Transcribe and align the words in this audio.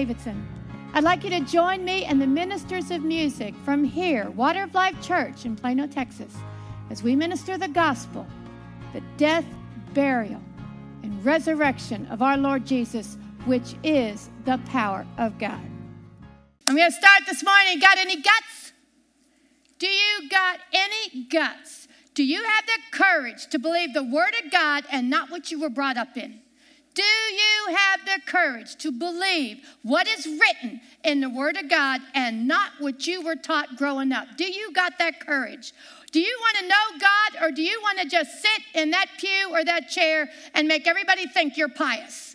Davidson. 0.00 0.48
I'd 0.94 1.04
like 1.04 1.24
you 1.24 1.28
to 1.28 1.40
join 1.40 1.84
me 1.84 2.06
and 2.06 2.22
the 2.22 2.26
ministers 2.26 2.90
of 2.90 3.02
music 3.02 3.54
from 3.66 3.84
here, 3.84 4.30
Water 4.30 4.62
of 4.62 4.72
Life 4.72 4.98
Church 5.02 5.44
in 5.44 5.56
Plano, 5.56 5.86
Texas, 5.86 6.34
as 6.88 7.02
we 7.02 7.14
minister 7.14 7.58
the 7.58 7.68
gospel, 7.68 8.26
the 8.94 9.02
death, 9.18 9.44
burial, 9.92 10.40
and 11.02 11.22
resurrection 11.22 12.06
of 12.06 12.22
our 12.22 12.38
Lord 12.38 12.64
Jesus, 12.64 13.18
which 13.44 13.74
is 13.84 14.30
the 14.46 14.56
power 14.68 15.04
of 15.18 15.38
God. 15.38 15.60
I'm 16.66 16.76
going 16.76 16.90
to 16.90 16.96
start 16.96 17.24
this 17.26 17.44
morning. 17.44 17.78
Got 17.78 17.98
any 17.98 18.16
guts? 18.16 18.72
Do 19.78 19.86
you 19.86 20.30
got 20.30 20.60
any 20.72 21.24
guts? 21.24 21.88
Do 22.14 22.24
you 22.24 22.42
have 22.42 22.64
the 22.64 22.96
courage 22.96 23.48
to 23.48 23.58
believe 23.58 23.92
the 23.92 24.02
Word 24.02 24.32
of 24.42 24.50
God 24.50 24.84
and 24.90 25.10
not 25.10 25.30
what 25.30 25.50
you 25.50 25.60
were 25.60 25.68
brought 25.68 25.98
up 25.98 26.16
in? 26.16 26.40
Do 26.94 27.02
you 27.02 27.76
have 27.76 28.00
the 28.04 28.20
courage 28.26 28.76
to 28.76 28.90
believe 28.90 29.58
what 29.82 30.08
is 30.08 30.26
written 30.26 30.80
in 31.04 31.20
the 31.20 31.30
Word 31.30 31.56
of 31.56 31.70
God 31.70 32.00
and 32.14 32.48
not 32.48 32.72
what 32.80 33.06
you 33.06 33.22
were 33.22 33.36
taught 33.36 33.76
growing 33.76 34.12
up? 34.12 34.36
Do 34.36 34.44
you 34.44 34.72
got 34.72 34.98
that 34.98 35.20
courage? 35.20 35.72
Do 36.10 36.20
you 36.20 36.36
want 36.40 36.56
to 36.58 36.68
know 36.68 36.98
God 36.98 37.44
or 37.44 37.52
do 37.52 37.62
you 37.62 37.80
want 37.82 38.00
to 38.00 38.08
just 38.08 38.42
sit 38.42 38.62
in 38.74 38.90
that 38.90 39.06
pew 39.18 39.48
or 39.52 39.64
that 39.64 39.88
chair 39.88 40.28
and 40.54 40.66
make 40.66 40.88
everybody 40.88 41.26
think 41.26 41.56
you're 41.56 41.68
pious? 41.68 42.34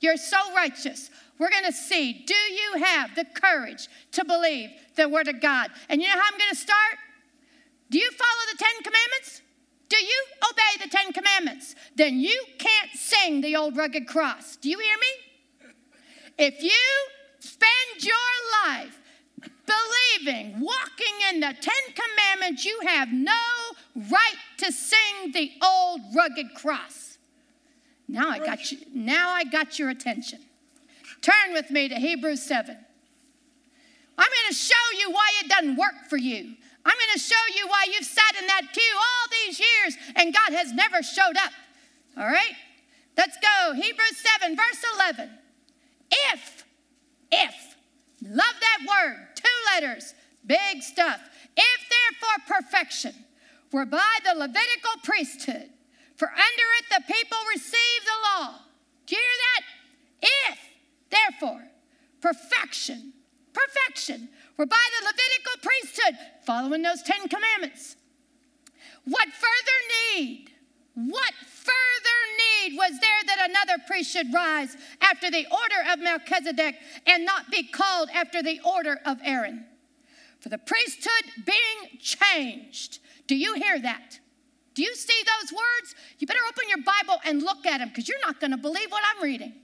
You're 0.00 0.18
so 0.18 0.36
righteous. 0.54 1.10
We're 1.38 1.50
going 1.50 1.64
to 1.64 1.72
see 1.72 2.24
do 2.26 2.34
you 2.34 2.84
have 2.84 3.14
the 3.14 3.24
courage 3.24 3.88
to 4.12 4.24
believe 4.24 4.70
the 4.96 5.08
Word 5.08 5.28
of 5.28 5.40
God? 5.40 5.70
And 5.88 6.02
you 6.02 6.08
know 6.08 6.14
how 6.14 6.28
I'm 6.30 6.38
going 6.38 6.50
to 6.50 6.56
start? 6.56 6.98
Do 7.90 7.98
you 7.98 8.10
follow 8.10 8.52
the 8.52 8.58
Ten 8.58 8.82
Commandments? 8.82 9.42
Do 9.90 9.96
you 9.96 10.24
obey 10.48 10.84
the 10.84 10.88
Ten 10.88 11.12
Commandments? 11.12 11.74
Then 11.96 12.20
you 12.20 12.44
can't 12.58 12.90
sing 12.94 13.42
the 13.42 13.56
old 13.56 13.76
rugged 13.76 14.06
cross. 14.06 14.56
Do 14.56 14.70
you 14.70 14.78
hear 14.78 14.96
me? 14.96 15.72
If 16.38 16.62
you 16.62 16.80
spend 17.40 18.02
your 18.02 18.14
life 18.64 18.98
believing, 19.66 20.60
walking 20.60 21.14
in 21.30 21.40
the 21.40 21.54
Ten 21.60 21.94
Commandments, 21.94 22.64
you 22.64 22.78
have 22.86 23.12
no 23.12 23.32
right 23.96 24.36
to 24.58 24.72
sing 24.72 25.32
the 25.32 25.50
old 25.62 26.00
rugged 26.14 26.54
cross. 26.54 27.18
Now 28.08 28.28
I 28.30 28.38
got 28.38 28.70
you, 28.70 28.78
now 28.94 29.30
I 29.30 29.44
got 29.44 29.78
your 29.78 29.90
attention. 29.90 30.38
Turn 31.20 31.52
with 31.52 31.70
me 31.70 31.88
to 31.88 31.96
Hebrews 31.96 32.42
7. 32.42 32.76
I'm 34.18 34.28
going 34.28 34.48
to 34.50 34.54
show 34.54 34.74
you 34.98 35.10
why 35.10 35.30
it 35.42 35.48
doesn't 35.48 35.76
work 35.76 36.08
for 36.08 36.16
you. 36.16 36.54
I'm 36.84 36.96
going 36.96 37.12
to 37.14 37.18
show 37.18 37.42
you 37.56 37.68
why 37.68 37.86
you've 37.92 38.06
sat 38.06 38.40
in 38.40 38.46
that 38.46 38.62
pew 38.72 38.94
all 38.96 39.28
these 39.44 39.60
years 39.60 39.96
and 40.16 40.34
God 40.34 40.52
has 40.52 40.72
never 40.72 41.02
showed 41.02 41.36
up. 41.36 41.52
All 42.16 42.26
right? 42.26 42.54
Let's 43.16 43.36
go. 43.36 43.74
Hebrews 43.74 44.24
7, 44.40 44.56
verse 44.56 44.84
11. 44.96 45.30
If, 46.32 46.64
if, 47.30 47.76
love 48.22 48.54
that 48.60 48.78
word, 48.88 49.28
two 49.34 49.44
letters, 49.74 50.14
big 50.46 50.82
stuff. 50.82 51.20
If 51.56 51.90
therefore 51.90 52.60
perfection 52.62 53.14
were 53.72 53.84
by 53.84 54.18
the 54.24 54.38
Levitical 54.38 54.92
priesthood, 55.04 55.70
for 56.16 56.28
under 56.28 56.66
it 56.78 56.84
the 56.90 57.12
people 57.12 57.38
received 57.54 58.04
the 58.04 58.40
law. 58.40 58.54
Do 59.06 59.16
you 59.16 59.22
hear 59.22 59.38
that? 59.50 60.50
If, 60.52 60.58
therefore, 61.10 61.62
perfection, 62.20 63.12
perfection 63.52 64.28
were 64.60 64.66
by 64.66 64.76
the 64.76 65.06
Levitical 65.06 65.62
priesthood, 65.62 66.18
following 66.44 66.82
those 66.82 67.02
Ten 67.02 67.26
Commandments. 67.28 67.96
What 69.06 69.28
further 69.28 69.78
need, 70.14 70.50
what 70.94 71.32
further 71.46 72.18
need 72.36 72.76
was 72.76 73.00
there 73.00 73.22
that 73.26 73.48
another 73.48 73.82
priest 73.86 74.10
should 74.10 74.34
rise 74.34 74.76
after 75.00 75.30
the 75.30 75.46
order 75.50 75.90
of 75.90 76.00
Melchizedek 76.00 76.76
and 77.06 77.24
not 77.24 77.50
be 77.50 77.62
called 77.62 78.10
after 78.12 78.42
the 78.42 78.60
order 78.62 79.00
of 79.06 79.16
Aaron? 79.24 79.64
For 80.40 80.50
the 80.50 80.58
priesthood 80.58 81.46
being 81.46 81.98
changed. 81.98 82.98
Do 83.26 83.36
you 83.36 83.54
hear 83.54 83.80
that? 83.80 84.20
Do 84.74 84.82
you 84.82 84.94
see 84.94 85.22
those 85.40 85.52
words? 85.52 85.94
You 86.18 86.26
better 86.26 86.40
open 86.46 86.68
your 86.68 86.84
Bible 86.84 87.18
and 87.24 87.42
look 87.42 87.64
at 87.64 87.78
them 87.78 87.88
because 87.88 88.10
you're 88.10 88.20
not 88.20 88.40
going 88.40 88.50
to 88.50 88.58
believe 88.58 88.90
what 88.90 89.02
I'm 89.16 89.24
reading. 89.24 89.54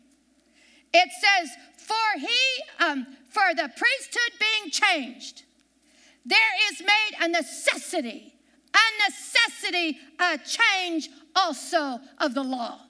It 0.92 1.10
says, 1.12 1.50
For 1.76 2.18
he, 2.18 2.84
um, 2.84 3.06
for 3.28 3.54
the 3.54 3.70
priesthood 3.76 4.32
being 4.38 4.70
changed, 4.70 5.42
there 6.24 6.38
is 6.72 6.80
made 6.80 7.24
a 7.24 7.28
necessity, 7.28 8.34
a 8.74 9.08
necessity, 9.08 9.98
a 10.18 10.38
change 10.38 11.08
also 11.34 12.00
of 12.18 12.34
the 12.34 12.42
law. 12.42 12.80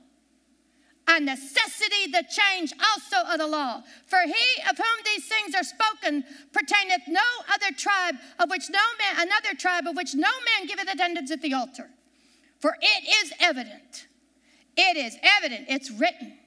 A 1.08 1.20
necessity, 1.20 2.10
the 2.10 2.24
change 2.28 2.72
also 2.80 3.28
of 3.30 3.38
the 3.38 3.46
law. 3.46 3.82
For 4.06 4.20
he 4.22 4.62
of 4.68 4.76
whom 4.76 5.04
these 5.04 5.26
things 5.28 5.54
are 5.54 5.62
spoken 5.62 6.24
pertaineth 6.52 7.06
no 7.06 7.22
other 7.52 7.74
tribe 7.76 8.16
of 8.40 8.50
which 8.50 8.70
no 8.70 8.80
man, 8.98 9.26
another 9.26 9.54
tribe 9.56 9.86
of 9.86 9.94
which 9.94 10.14
no 10.14 10.28
man 10.28 10.66
giveth 10.66 10.92
attendance 10.92 11.30
at 11.30 11.42
the 11.42 11.54
altar. 11.54 11.90
For 12.58 12.76
it 12.80 13.24
is 13.24 13.32
evident, 13.38 14.06
it 14.76 14.96
is 14.96 15.16
evident, 15.22 15.66
it's 15.68 15.90
written. 15.90 16.38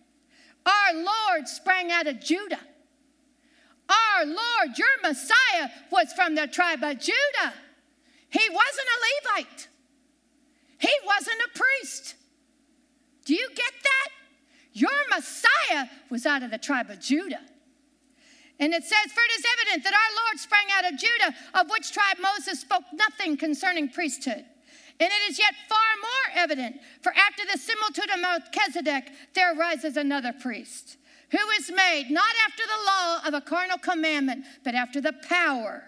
Our 0.66 0.94
Lord 0.94 1.48
sprang 1.48 1.92
out 1.92 2.08
of 2.08 2.20
Judah 2.20 2.60
our 3.90 4.26
Lord, 4.26 4.78
your 4.78 4.88
Messiah, 5.02 5.70
was 5.92 6.14
from 6.14 6.36
the 6.36 6.48
tribe 6.48 6.84
of 6.84 7.00
Judah. 7.00 7.54
He 8.30 8.50
wasn't 8.50 8.88
a 8.88 9.32
Levite, 9.32 9.68
he 10.80 10.92
wasn't 11.06 11.38
a 11.48 11.58
priest. 11.58 12.16
Do 13.26 13.34
you 13.34 13.50
get 13.56 13.74
that? 13.84 14.08
Your 14.74 14.90
Messiah 15.10 15.86
was 16.10 16.26
out 16.26 16.42
of 16.42 16.52
the 16.52 16.58
tribe 16.58 16.90
of 16.90 17.00
Judah. 17.00 17.42
And 18.60 18.74
it 18.74 18.84
says, 18.84 19.12
For 19.14 19.22
it 19.22 19.40
is 19.40 19.46
evident 19.54 19.84
that 19.84 19.94
our 19.94 20.26
Lord 20.26 20.40
sprang 20.40 20.66
out 20.74 20.92
of 20.92 21.00
Judah, 21.00 21.36
of 21.54 21.70
which 21.70 21.92
tribe 21.92 22.18
Moses 22.20 22.62
spoke 22.62 22.84
nothing 22.94 23.38
concerning 23.38 23.90
priesthood. 23.90 24.46
And 25.00 25.10
it 25.10 25.30
is 25.30 25.40
yet 25.40 25.54
far 25.68 25.78
more 26.02 26.44
evident, 26.44 26.82
for 27.02 27.14
after 27.16 27.44
the 27.46 27.58
similitude 27.58 28.10
of 28.14 28.20
Melchizedek, 28.20 29.12
there 29.34 29.58
arises 29.58 29.96
another 29.96 30.34
priest 30.34 30.98
who 31.32 31.50
is 31.60 31.72
made 31.72 32.08
not 32.10 32.34
after 32.48 32.64
the 32.64 32.86
law 32.86 33.22
of 33.28 33.34
a 33.34 33.42
carnal 33.42 33.78
commandment, 33.78 34.46
but 34.64 34.76
after 34.76 35.00
the 35.00 35.14
power 35.14 35.84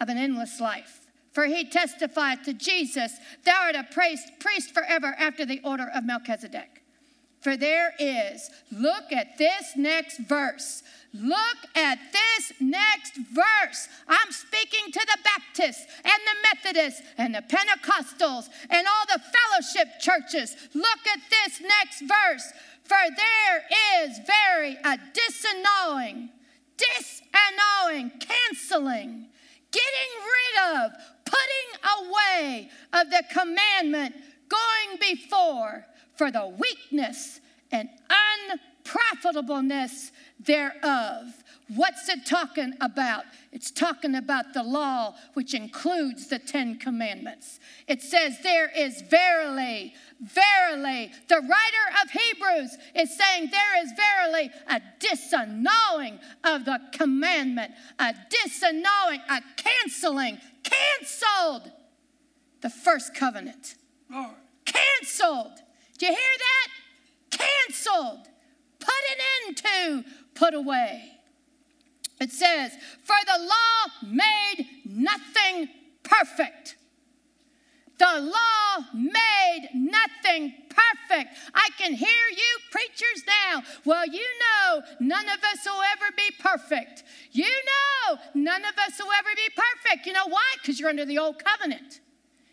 of 0.00 0.08
an 0.08 0.18
endless 0.18 0.60
life. 0.60 1.00
For 1.32 1.46
he 1.46 1.64
testified 1.64 2.44
to 2.44 2.52
Jesus, 2.52 3.16
Thou 3.44 3.62
art 3.62 3.74
a 3.74 3.84
priest, 3.84 4.32
priest 4.38 4.74
forever 4.74 5.14
after 5.18 5.46
the 5.46 5.60
order 5.64 5.88
of 5.94 6.04
Melchizedek. 6.04 6.81
For 7.42 7.56
there 7.56 7.92
is, 7.98 8.50
look 8.70 9.10
at 9.10 9.36
this 9.36 9.72
next 9.76 10.18
verse. 10.20 10.84
Look 11.12 11.58
at 11.74 11.98
this 12.12 12.52
next 12.60 13.16
verse. 13.16 13.88
I'm 14.08 14.30
speaking 14.30 14.92
to 14.92 15.00
the 15.00 15.18
Baptists 15.24 15.84
and 16.04 16.22
the 16.24 16.70
Methodists 16.70 17.02
and 17.18 17.34
the 17.34 17.42
Pentecostals 17.42 18.48
and 18.70 18.86
all 18.86 19.06
the 19.08 19.20
fellowship 19.20 20.00
churches. 20.00 20.56
Look 20.72 21.06
at 21.12 21.18
this 21.30 21.60
next 21.60 22.00
verse. 22.02 22.52
For 22.84 23.14
there 23.16 24.04
is 24.04 24.20
very 24.24 24.76
a 24.76 24.98
disannulling, 25.12 26.28
disannulling, 26.78 28.12
canceling, 28.20 29.26
getting 29.72 30.12
rid 30.32 30.76
of, 30.76 30.92
putting 31.24 32.06
away 32.06 32.70
of 32.92 33.10
the 33.10 33.24
commandment 33.32 34.14
going 34.48 34.98
before 35.00 35.86
for 36.16 36.30
the 36.30 36.46
weakness 36.46 37.40
and 37.70 37.88
unprofitableness 38.84 40.12
thereof. 40.38 41.42
What's 41.74 42.08
it 42.08 42.26
talking 42.26 42.74
about? 42.80 43.24
It's 43.50 43.70
talking 43.70 44.14
about 44.14 44.52
the 44.52 44.62
law, 44.62 45.14
which 45.34 45.54
includes 45.54 46.28
the 46.28 46.38
Ten 46.38 46.76
Commandments. 46.78 47.60
It 47.86 48.02
says, 48.02 48.40
There 48.42 48.68
is 48.68 49.00
verily 49.02 49.94
verily. 50.22 51.10
The 51.28 51.40
writer 51.40 52.02
of 52.02 52.10
Hebrews 52.10 52.78
is 52.94 53.16
saying 53.16 53.50
there 53.50 53.84
is 53.84 53.92
verily 53.92 54.50
a 54.68 54.80
disannulling 55.00 56.20
of 56.44 56.64
the 56.64 56.80
commandment, 56.92 57.72
a 57.98 58.14
disannulling, 58.30 59.20
a 59.28 59.42
canceling, 59.56 60.38
canceled 60.62 61.72
the 62.60 62.70
first 62.70 63.14
covenant. 63.14 63.74
Lord. 64.10 64.34
Canceled. 64.64 65.62
Do 66.02 66.08
you 66.08 66.14
hear 66.14 66.38
that? 67.30 67.38
Canceled. 67.38 68.28
Put 68.80 69.02
an 69.12 69.18
end 69.46 69.56
to, 69.58 70.04
put 70.34 70.52
away. 70.52 71.12
It 72.20 72.32
says, 72.32 72.72
For 73.04 73.14
the 73.24 73.40
law 73.40 74.10
made 74.10 74.66
nothing 74.84 75.68
perfect. 76.02 76.74
The 78.00 78.20
law 78.20 78.84
made 78.92 79.68
nothing 79.74 80.54
perfect. 80.70 81.36
I 81.54 81.68
can 81.78 81.94
hear 81.94 82.08
you 82.08 82.58
preachers 82.72 83.22
now. 83.24 83.62
Well, 83.84 84.04
you 84.04 84.26
know, 84.40 84.82
none 84.98 85.26
of 85.28 85.38
us 85.52 85.64
will 85.64 85.82
ever 85.92 86.12
be 86.16 86.34
perfect. 86.40 87.04
You 87.30 87.44
know, 87.44 88.18
none 88.34 88.64
of 88.64 88.76
us 88.76 88.98
will 88.98 89.12
ever 89.20 89.30
be 89.36 89.54
perfect. 89.54 90.06
You 90.06 90.14
know 90.14 90.26
why? 90.26 90.42
Because 90.60 90.80
you're 90.80 90.90
under 90.90 91.04
the 91.04 91.18
old 91.18 91.44
covenant. 91.44 92.00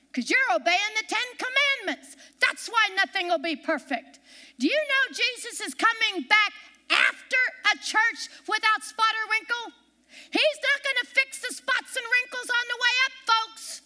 Because 0.10 0.30
you're 0.30 0.52
obeying 0.54 0.94
the 0.98 1.08
Ten 1.08 1.28
Commandments. 1.38 2.18
That's 2.42 2.68
why 2.68 2.90
nothing 2.96 3.28
will 3.28 3.40
be 3.40 3.56
perfect. 3.56 4.20
Do 4.58 4.68
you 4.68 4.76
know 4.76 5.14
Jesus 5.14 5.62
is 5.62 5.74
coming 5.74 6.28
back 6.28 6.54
after 6.90 7.42
a 7.74 7.78
church 7.78 8.30
without 8.48 8.84
spot 8.84 9.14
or 9.14 9.26
wrinkle. 9.32 9.66
He's 10.10 10.60
not 10.62 10.80
going 10.84 11.00
to 11.06 11.08
fix 11.08 11.40
the 11.40 11.54
spots 11.54 11.96
and 11.96 12.06
wrinkles 12.06 12.50
on 12.50 12.66
the 12.66 12.80
way 12.82 12.96
up, 13.06 13.14
folks. 13.30 13.82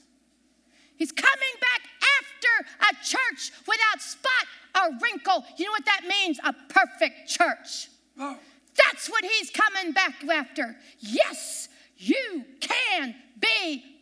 He's 0.95 1.11
coming 1.11 1.55
back 1.59 1.81
after 2.19 2.53
a 2.89 2.91
church 3.03 3.51
without 3.67 4.01
spot 4.01 4.45
or 4.79 4.97
wrinkle. 5.01 5.43
You 5.57 5.65
know 5.65 5.71
what 5.71 5.85
that 5.85 6.07
means? 6.07 6.39
A 6.43 6.53
perfect 6.69 7.27
church. 7.27 7.89
Oh. 8.17 8.37
That's 8.75 9.09
what 9.09 9.23
he's 9.23 9.51
coming 9.51 9.91
back 9.91 10.23
after. 10.23 10.75
Yes, 10.99 11.69
you 11.97 12.45
can 12.59 13.15
be 13.39 13.83
perfect. 13.83 13.83
That's 13.83 13.83
the 13.83 13.92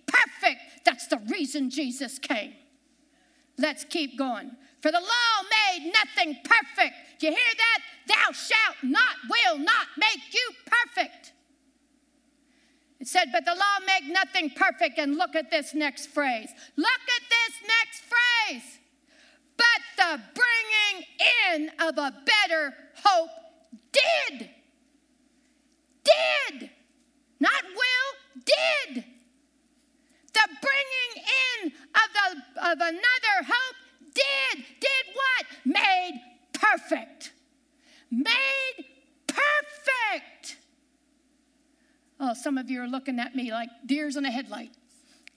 reason 1.41 1.71
Jesus 1.71 2.19
came. 2.19 2.53
Let's 3.57 3.83
keep 3.83 4.15
going. 4.15 4.51
For 4.81 4.91
the 4.91 4.99
law 4.99 5.33
made 5.57 5.91
nothing 5.91 6.38
perfect. 6.43 6.93
You 7.19 7.29
hear 7.29 7.53
that? 7.57 7.79
Thou 8.07 8.31
shalt 8.31 8.77
not, 8.83 9.15
will 9.27 9.57
not 9.57 9.88
make 9.97 10.33
you 10.33 10.51
perfect. 10.65 11.33
It 12.99 13.07
said, 13.07 13.25
but 13.31 13.45
the 13.45 13.55
law 13.55 13.77
make 13.88 14.11
nothing 14.11 14.51
perfect. 14.51 14.99
And 14.99 15.15
look 15.15 15.35
at 15.35 15.49
this 15.49 15.73
next 15.73 16.07
phrase. 16.07 16.49
Look 16.77 17.03
at 17.17 17.23
this 17.35 17.53
next 17.75 18.03
phrase. 18.11 18.79
But 19.57 19.81
the 19.97 20.21
bringing 20.35 21.07
in 21.55 21.71
of 21.87 21.97
a 21.97 22.13
better 22.23 22.73
hope 23.03 23.29
did. 23.91 24.49
Did. 26.03 26.69
Not 27.39 27.63
will, 27.63 28.44
did. 28.45 29.05
The 30.33 30.48
bringing 30.62 31.28
in 31.66 31.72
of, 31.72 32.07
the, 32.13 32.69
of 32.72 32.78
another 32.80 33.48
hope 33.48 33.75
did. 34.13 34.66
Did 34.80 35.16
what? 35.16 35.45
Made 35.66 36.22
perfect. 36.54 37.33
Made 38.10 38.86
perfect. 39.28 40.57
Oh, 42.19 42.33
some 42.33 42.57
of 42.57 42.69
you 42.69 42.81
are 42.81 42.88
looking 42.88 43.19
at 43.19 43.36
me 43.36 43.51
like 43.51 43.69
deers 43.86 44.16
in 44.16 44.25
a 44.25 44.31
headlight. 44.31 44.72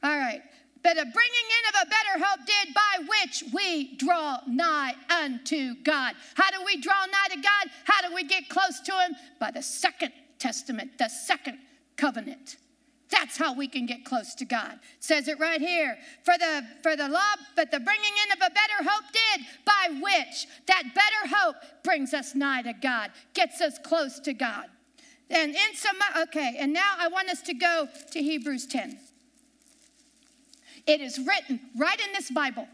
All 0.03 0.17
right. 0.17 0.43
But 0.83 0.99
a 0.99 1.05
bringing 1.07 1.13
in 1.15 1.81
of 1.81 1.87
a 1.87 1.91
better 1.91 2.25
hope 2.27 2.47
did 2.47 2.75
by 2.75 3.05
which 3.09 3.43
we 3.55 3.97
draw 3.97 4.41
nigh 4.47 4.93
unto 5.09 5.77
God. 5.83 6.15
How 6.35 6.51
do 6.51 6.63
we 6.65 6.77
draw 6.77 7.07
nigh 7.07 7.35
to 7.35 7.41
God? 7.41 7.71
How 7.85 8.07
do 8.07 8.15
we 8.15 8.23
get 8.25 8.51
close 8.51 8.81
to 8.81 8.93
Him? 8.93 9.17
By 9.41 9.51
the 9.51 9.63
second 9.63 10.13
testament, 10.39 10.99
the 10.99 11.09
second 11.09 11.59
covenant. 11.97 12.57
That's 13.15 13.37
how 13.37 13.55
we 13.55 13.69
can 13.69 13.87
get 13.87 14.05
close 14.05 14.35
to 14.35 14.45
God. 14.45 14.73
It 14.73 14.81
says 14.99 15.29
it 15.29 15.39
right 15.39 15.61
here. 15.61 15.97
For 16.25 16.35
the 16.37 16.67
for 16.83 16.97
the 16.97 17.09
law, 17.09 17.35
but 17.55 17.71
the 17.71 17.79
bringing 17.79 18.13
in 18.25 18.33
of 18.33 18.39
a 18.39 18.51
better 18.51 18.91
hope 18.91 19.05
did, 19.13 19.47
by 19.65 20.01
which 20.01 20.49
that 20.67 20.83
better 20.95 21.35
hope 21.37 21.55
brings 21.85 22.13
us 22.13 22.35
nigh 22.35 22.63
to 22.63 22.73
God, 22.73 23.13
gets 23.33 23.61
us 23.61 23.79
close 23.79 24.19
to 24.21 24.35
God. 24.35 24.67
And 25.31 25.53
in 25.53 25.75
some 25.75 25.97
okay, 26.23 26.57
and 26.59 26.73
now 26.73 26.95
I 26.99 27.07
want 27.07 27.29
us 27.29 27.41
to 27.43 27.55
go 27.55 27.89
to 28.11 28.23
Hebrews 28.23 28.67
10. 28.67 28.99
It 30.89 31.01
is 31.01 31.19
written 31.19 31.61
right 31.77 32.01
in 32.01 32.13
this 32.13 32.33
Bible. 32.33 32.67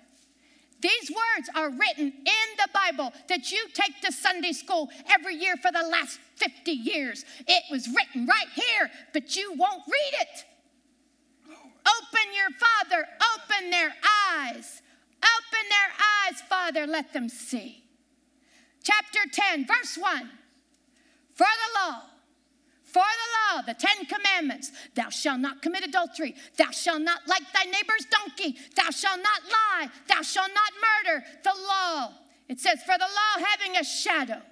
These 0.81 1.11
words 1.11 1.50
are 1.55 1.71
written 1.71 2.06
in 2.06 2.47
the 2.56 2.69
Bible 2.73 3.12
that 3.29 3.53
you 3.53 3.59
take 3.75 4.00
to 4.03 4.12
Sunday 4.12 4.53
school 4.53 4.88
every 5.11 5.35
year 5.35 5.56
for 5.56 5.71
the 5.71 5.87
last 5.87 6.19
50 6.37 6.71
years. 6.71 7.25
It 7.47 7.65
was 7.71 7.88
written 7.88 8.27
right 8.27 8.49
here, 8.55 8.91
but 9.12 9.37
you 9.37 9.53
won't 9.56 9.82
read 9.87 10.21
it. 10.21 10.44
Open 11.49 12.35
your 12.35 12.50
Father, 12.59 13.06
open 13.35 13.71
their 13.71 13.93
eyes. 14.32 14.82
Open 15.23 15.69
their 15.69 16.31
eyes, 16.31 16.41
Father, 16.49 16.87
let 16.87 17.12
them 17.12 17.29
see. 17.29 17.85
Chapter 18.83 19.21
10, 19.31 19.67
verse 19.67 19.99
1. 19.99 20.31
For 21.35 21.47
the 21.47 21.81
law 21.81 22.03
for 22.93 23.03
the 23.03 23.57
law, 23.57 23.63
the 23.63 23.75
Ten 23.75 24.05
Commandments, 24.07 24.73
thou 24.95 25.09
shalt 25.09 25.41
not 25.41 25.63
commit 25.63 25.85
adultery, 25.85 26.35
thou 26.57 26.71
shalt 26.71 27.03
not 27.03 27.21
like 27.27 27.43
thy 27.53 27.65
neighbor's 27.65 28.07
donkey, 28.11 28.59
thou 28.75 28.91
shalt 28.91 29.21
not 29.23 29.43
lie, 29.51 29.89
thou 30.09 30.23
shalt 30.23 30.51
not 30.55 30.73
murder. 31.07 31.25
The 31.45 31.55
law, 31.69 32.13
it 32.49 32.61
says, 32.61 32.83
for 32.83 32.99
the 32.99 33.05
law 33.05 33.47
having 33.47 33.77
a 33.77 33.85
shadow, 33.85 34.43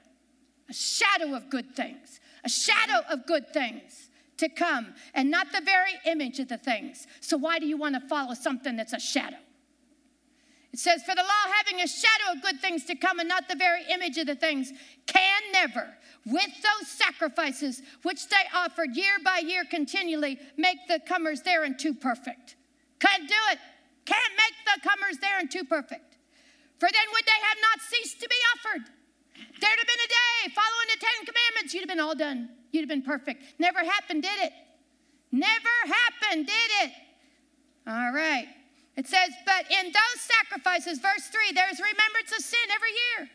a 0.68 0.72
shadow 0.72 1.34
of 1.34 1.50
good 1.50 1.74
things, 1.74 2.20
a 2.44 2.48
shadow 2.48 3.06
of 3.10 3.26
good 3.26 3.52
things 3.52 4.10
to 4.36 4.48
come, 4.48 4.94
and 5.14 5.30
not 5.30 5.50
the 5.52 5.60
very 5.60 5.92
image 6.06 6.38
of 6.38 6.48
the 6.48 6.58
things. 6.58 7.06
So, 7.20 7.36
why 7.36 7.58
do 7.58 7.66
you 7.66 7.76
want 7.76 7.96
to 8.00 8.08
follow 8.08 8.34
something 8.34 8.76
that's 8.76 8.92
a 8.92 9.00
shadow? 9.00 9.38
It 10.72 10.78
says, 10.78 11.02
For 11.02 11.14
the 11.14 11.22
law 11.22 11.52
having 11.56 11.80
a 11.80 11.88
shadow 11.88 12.36
of 12.36 12.42
good 12.42 12.60
things 12.60 12.84
to 12.86 12.94
come 12.94 13.18
and 13.18 13.28
not 13.28 13.48
the 13.48 13.56
very 13.56 13.82
image 13.90 14.18
of 14.18 14.26
the 14.26 14.34
things, 14.34 14.72
can 15.06 15.42
never, 15.52 15.88
with 16.26 16.50
those 16.62 16.88
sacrifices 16.88 17.82
which 18.02 18.28
they 18.28 18.44
offered 18.54 18.94
year 18.94 19.16
by 19.24 19.38
year 19.38 19.64
continually, 19.64 20.38
make 20.56 20.86
the 20.86 21.00
comers 21.00 21.42
thereunto 21.42 21.94
perfect. 21.94 22.56
Can't 23.00 23.28
do 23.28 23.40
it. 23.52 23.58
Can't 24.04 24.34
make 24.36 24.56
the 24.64 24.88
comers 24.88 25.18
thereunto 25.18 25.64
perfect. 25.64 26.16
For 26.78 26.88
then 26.88 27.06
would 27.12 27.24
they 27.26 27.40
have 27.42 27.58
not 27.60 27.80
ceased 27.80 28.20
to 28.20 28.28
be 28.28 28.36
offered. 28.54 28.84
There'd 29.60 29.78
have 29.78 29.86
been 29.86 30.04
a 30.04 30.08
day 30.08 30.54
following 30.54 30.88
the 30.88 31.00
Ten 31.00 31.26
Commandments, 31.26 31.74
you'd 31.74 31.80
have 31.80 31.88
been 31.88 32.00
all 32.00 32.14
done. 32.14 32.50
You'd 32.70 32.82
have 32.82 32.88
been 32.88 33.02
perfect. 33.02 33.42
Never 33.58 33.78
happened, 33.78 34.22
did 34.22 34.38
it? 34.40 34.52
Never 35.32 35.76
happened, 35.86 36.46
did 36.46 36.70
it? 36.82 36.92
All 37.86 38.12
right. 38.12 38.48
It 38.98 39.06
says, 39.06 39.30
But 39.46 39.70
in 39.70 39.86
those 39.86 40.20
sacrifices, 40.20 40.98
verse 40.98 41.28
3, 41.28 41.52
there 41.54 41.70
is 41.70 41.78
remembrance 41.78 42.32
of 42.36 42.44
sin 42.44 42.58
every 42.74 42.90
year. 42.90 43.30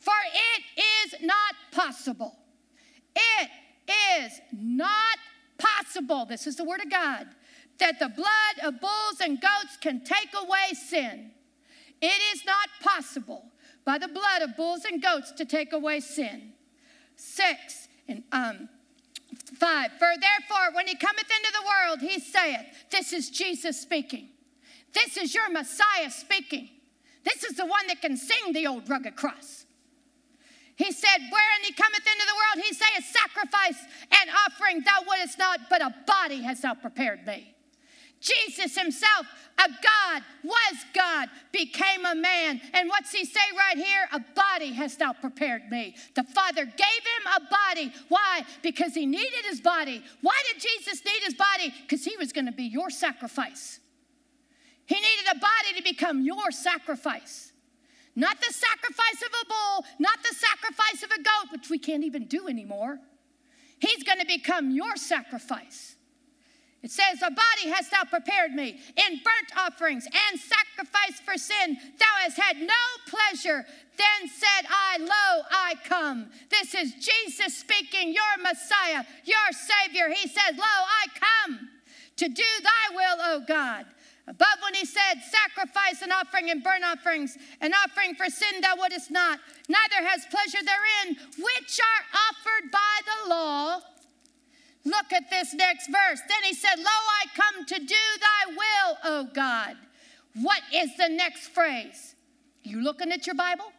For 0.00 0.12
it 0.34 1.14
is 1.14 1.24
not 1.24 1.54
possible. 1.70 2.34
It 3.14 3.48
is 4.26 4.40
not 4.52 5.18
possible, 5.56 6.26
this 6.26 6.48
is 6.48 6.56
the 6.56 6.64
word 6.64 6.80
of 6.82 6.90
God, 6.90 7.28
that 7.78 8.00
the 8.00 8.08
blood 8.08 8.64
of 8.64 8.80
bulls 8.80 9.20
and 9.20 9.40
goats 9.40 9.76
can 9.80 10.02
take 10.02 10.30
away 10.34 10.74
sin. 10.74 11.30
It 12.00 12.34
is 12.34 12.44
not 12.44 12.68
possible 12.80 13.44
by 13.84 13.98
the 13.98 14.08
blood 14.08 14.42
of 14.42 14.56
bulls 14.56 14.84
and 14.84 15.00
goats 15.00 15.30
to 15.32 15.44
take 15.44 15.72
away 15.72 16.00
sin. 16.00 16.54
Six, 17.14 17.86
and 18.08 18.24
um, 18.32 18.68
five, 19.54 19.92
for 19.92 20.08
therefore, 20.20 20.74
when 20.74 20.88
he 20.88 20.96
cometh 20.96 21.30
into 21.30 21.52
the 21.52 21.68
world, 21.68 22.00
he 22.00 22.18
saith, 22.18 22.66
This 22.90 23.12
is 23.12 23.30
Jesus 23.30 23.80
speaking. 23.80 24.31
This 24.92 25.16
is 25.16 25.34
your 25.34 25.50
Messiah 25.50 26.10
speaking. 26.10 26.68
This 27.24 27.44
is 27.44 27.56
the 27.56 27.66
one 27.66 27.86
that 27.88 28.00
can 28.00 28.16
sing 28.16 28.52
the 28.52 28.66
old 28.66 28.88
rugged 28.88 29.16
cross. 29.16 29.64
He 30.76 30.90
said, 30.90 31.18
Wherein 31.18 31.62
he 31.64 31.72
cometh 31.72 32.00
into 32.00 32.26
the 32.26 32.34
world, 32.34 32.66
he 32.66 32.74
saith, 32.74 33.04
Sacrifice 33.04 33.84
and 34.10 34.30
offering 34.46 34.80
thou 34.80 35.04
wouldest 35.06 35.38
not, 35.38 35.60
but 35.70 35.82
a 35.82 35.94
body 36.06 36.42
hast 36.42 36.62
thou 36.62 36.74
prepared 36.74 37.26
me. 37.26 37.54
Jesus 38.20 38.78
himself, 38.78 39.26
a 39.58 39.68
God, 39.68 40.22
was 40.44 40.84
God, 40.94 41.28
became 41.50 42.06
a 42.06 42.14
man. 42.14 42.60
And 42.72 42.88
what's 42.88 43.10
he 43.10 43.24
say 43.24 43.40
right 43.56 43.76
here? 43.76 44.08
A 44.12 44.20
body 44.34 44.72
hast 44.72 45.00
thou 45.00 45.12
prepared 45.12 45.68
me. 45.70 45.96
The 46.14 46.22
Father 46.22 46.64
gave 46.64 46.74
him 46.74 47.32
a 47.36 47.40
body. 47.50 47.92
Why? 48.08 48.44
Because 48.62 48.94
he 48.94 49.06
needed 49.06 49.44
his 49.48 49.60
body. 49.60 50.02
Why 50.20 50.40
did 50.52 50.62
Jesus 50.62 51.04
need 51.04 51.22
his 51.24 51.34
body? 51.34 51.74
Because 51.82 52.04
he 52.04 52.16
was 52.16 52.32
going 52.32 52.46
to 52.46 52.52
be 52.52 52.64
your 52.64 52.90
sacrifice. 52.90 53.80
He 54.86 54.94
needed 54.94 55.26
a 55.30 55.38
body 55.38 55.76
to 55.76 55.82
become 55.82 56.22
your 56.22 56.50
sacrifice. 56.50 57.52
Not 58.14 58.38
the 58.40 58.52
sacrifice 58.52 59.22
of 59.22 59.32
a 59.42 59.46
bull, 59.46 59.84
not 59.98 60.18
the 60.22 60.34
sacrifice 60.34 61.02
of 61.02 61.10
a 61.10 61.22
goat, 61.22 61.52
which 61.52 61.70
we 61.70 61.78
can't 61.78 62.04
even 62.04 62.26
do 62.26 62.46
anymore. 62.48 62.98
He's 63.78 64.02
going 64.02 64.18
to 64.18 64.26
become 64.26 64.70
your 64.70 64.96
sacrifice. 64.96 65.96
It 66.82 66.90
says, 66.90 67.22
A 67.22 67.30
body 67.30 67.70
hast 67.70 67.92
thou 67.92 68.04
prepared 68.04 68.52
me 68.52 68.70
in 68.96 69.20
burnt 69.24 69.56
offerings 69.56 70.04
and 70.04 70.40
sacrifice 70.40 71.20
for 71.24 71.38
sin. 71.38 71.76
Thou 71.98 72.06
hast 72.18 72.38
had 72.38 72.58
no 72.58 72.82
pleasure. 73.06 73.64
Then 73.96 74.28
said 74.28 74.68
I, 74.68 74.98
Lo, 74.98 75.44
I 75.50 75.74
come. 75.84 76.30
This 76.50 76.74
is 76.74 76.94
Jesus 76.94 77.56
speaking, 77.56 78.12
your 78.12 78.42
Messiah, 78.42 79.04
your 79.24 79.52
Savior. 79.52 80.08
He 80.08 80.28
says, 80.28 80.56
Lo, 80.56 80.64
I 80.64 81.06
come 81.46 81.68
to 82.16 82.28
do 82.28 82.42
thy 82.62 82.94
will, 82.94 83.16
O 83.20 83.44
God. 83.46 83.86
Above 84.28 84.58
when 84.62 84.74
he 84.74 84.84
said, 84.84 85.20
Sacrifice 85.20 86.02
and 86.02 86.12
offering 86.12 86.50
and 86.50 86.62
burnt 86.62 86.84
offerings, 86.84 87.36
an 87.60 87.72
offering 87.74 88.14
for 88.14 88.26
sin 88.26 88.60
thou 88.60 88.76
wouldest 88.76 89.10
not, 89.10 89.40
neither 89.68 90.06
has 90.06 90.24
pleasure 90.26 90.64
therein, 90.64 91.16
which 91.38 91.80
are 91.80 92.18
offered 92.30 92.70
by 92.70 93.00
the 93.04 93.30
law. 93.30 93.80
Look 94.84 95.12
at 95.12 95.30
this 95.30 95.54
next 95.54 95.86
verse. 95.86 96.20
Then 96.28 96.42
he 96.44 96.54
said, 96.54 96.78
Lo, 96.78 96.84
I 96.84 97.24
come 97.34 97.64
to 97.66 97.78
do 97.78 97.84
thy 97.84 98.52
will, 98.52 98.98
O 99.04 99.28
God. 99.32 99.76
What 100.34 100.62
is 100.72 100.96
the 100.96 101.08
next 101.08 101.48
phrase? 101.48 102.14
You 102.62 102.82
looking 102.82 103.12
at 103.12 103.26
your 103.26 103.34
Bible? 103.34 103.72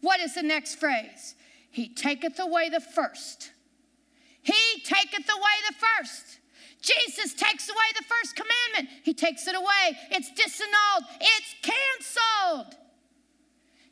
What 0.00 0.20
is 0.20 0.34
the 0.34 0.42
next 0.42 0.76
phrase? 0.76 1.34
He 1.70 1.88
taketh 1.88 2.38
away 2.38 2.68
the 2.68 2.80
first. 2.80 3.50
He 4.42 4.80
taketh 4.84 5.28
away 5.28 5.56
the 5.68 5.74
first. 5.74 6.38
Jesus 6.88 7.34
takes 7.34 7.68
away 7.68 7.88
the 7.96 8.04
first 8.04 8.36
commandment. 8.36 9.00
He 9.04 9.12
takes 9.12 9.46
it 9.46 9.54
away. 9.54 9.98
It's 10.10 10.30
disannulled. 10.30 11.04
It's 11.20 11.54
canceled. 11.62 12.76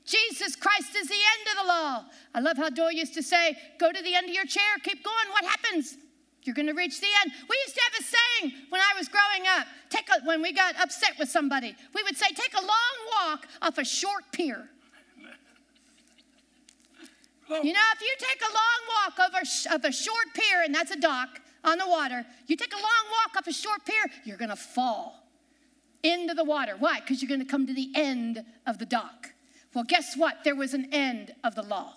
Jesus 0.04 0.54
Christ 0.54 0.94
is 0.96 1.08
the 1.08 1.14
end 1.14 1.48
of 1.50 1.62
the 1.62 1.68
law. 1.68 2.04
I 2.34 2.40
love 2.40 2.56
how 2.56 2.70
Doyle 2.70 2.92
used 2.92 3.14
to 3.14 3.22
say, 3.22 3.56
Go 3.78 3.92
to 3.92 4.02
the 4.02 4.14
end 4.14 4.28
of 4.28 4.34
your 4.34 4.46
chair, 4.46 4.62
keep 4.82 5.04
going. 5.04 5.26
What 5.32 5.44
happens? 5.44 5.96
You're 6.44 6.54
going 6.54 6.68
to 6.68 6.74
reach 6.74 7.00
the 7.00 7.08
end. 7.22 7.32
We 7.50 7.56
used 7.66 7.74
to 7.74 7.82
have 7.82 8.00
a 8.00 8.04
saying 8.04 8.52
when 8.70 8.80
I 8.80 8.96
was 8.96 9.08
growing 9.08 9.48
up. 9.58 9.66
Take 9.90 10.08
a, 10.08 10.24
when 10.24 10.40
we 10.42 10.52
got 10.52 10.76
upset 10.80 11.14
with 11.18 11.28
somebody, 11.28 11.74
we 11.92 12.04
would 12.04 12.16
say, 12.16 12.28
"Take 12.28 12.54
a 12.54 12.60
long 12.60 12.96
walk 13.16 13.48
off 13.60 13.78
a 13.78 13.84
short 13.84 14.24
pier." 14.32 14.68
You 17.48 17.72
know, 17.72 17.80
if 17.94 18.00
you 18.00 18.12
take 18.18 18.40
a 18.40 18.52
long 18.52 18.80
walk 18.96 19.20
over 19.28 19.76
of 19.76 19.84
a 19.84 19.92
short 19.92 20.34
pier, 20.34 20.62
and 20.64 20.74
that's 20.74 20.90
a 20.90 20.98
dock 20.98 21.40
on 21.66 21.78
the 21.78 21.88
water, 21.88 22.24
you 22.46 22.56
take 22.56 22.72
a 22.72 22.76
long 22.76 22.84
walk 23.10 23.36
up 23.36 23.46
a 23.46 23.52
short 23.52 23.84
pier, 23.84 24.06
you're 24.24 24.38
going 24.38 24.50
to 24.50 24.56
fall 24.56 25.26
into 26.02 26.32
the 26.32 26.44
water. 26.44 26.76
Why? 26.78 27.00
Because 27.00 27.20
you're 27.20 27.28
going 27.28 27.40
to 27.40 27.46
come 27.46 27.66
to 27.66 27.74
the 27.74 27.90
end 27.94 28.44
of 28.66 28.78
the 28.78 28.86
dock. 28.86 29.32
Well, 29.74 29.84
guess 29.84 30.16
what? 30.16 30.44
There 30.44 30.54
was 30.54 30.72
an 30.72 30.88
end 30.92 31.34
of 31.44 31.54
the 31.54 31.62
law. 31.62 31.94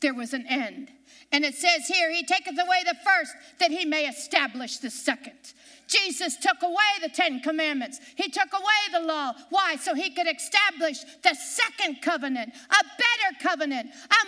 There 0.00 0.12
was 0.12 0.34
an 0.34 0.44
end. 0.48 0.90
And 1.30 1.44
it 1.44 1.54
says 1.54 1.86
here, 1.86 2.10
He 2.12 2.24
taketh 2.24 2.58
away 2.58 2.82
the 2.84 2.96
first 3.04 3.32
that 3.60 3.70
He 3.70 3.84
may 3.84 4.06
establish 4.06 4.78
the 4.78 4.90
second. 4.90 5.54
Jesus 5.86 6.36
took 6.36 6.62
away 6.62 6.76
the 7.02 7.08
Ten 7.08 7.40
Commandments. 7.40 8.00
He 8.16 8.28
took 8.28 8.52
away 8.52 8.92
the 8.92 9.06
law. 9.06 9.32
Why? 9.50 9.76
So 9.76 9.94
he 9.94 10.10
could 10.10 10.26
establish 10.26 11.04
the 11.22 11.34
second 11.34 12.00
covenant, 12.00 12.54
a 12.54 12.84
better 12.84 13.38
covenant, 13.40 13.90
a 13.90 14.24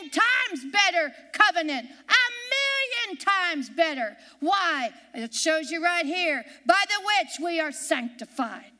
million 0.00 0.10
times 0.10 0.72
better 0.72 1.14
covenant, 1.32 1.86
a 1.88 2.27
million 3.08 3.24
times 3.24 3.68
better. 3.70 4.16
Why? 4.40 4.90
It 5.14 5.34
shows 5.34 5.70
you 5.70 5.82
right 5.82 6.06
here 6.06 6.44
by 6.66 6.82
the 6.88 7.04
which 7.04 7.44
we 7.44 7.60
are 7.60 7.72
sanctified 7.72 8.72